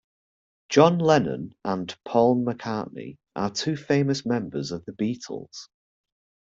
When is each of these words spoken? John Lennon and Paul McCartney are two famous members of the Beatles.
John 0.69 0.97
Lennon 0.97 1.53
and 1.63 1.95
Paul 2.05 2.43
McCartney 2.43 3.19
are 3.35 3.51
two 3.51 3.75
famous 3.75 4.25
members 4.25 4.71
of 4.71 4.83
the 4.85 4.93
Beatles. 4.93 5.67